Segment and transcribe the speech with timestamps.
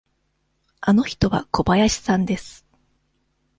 [0.79, 2.65] あの人は小林さんです。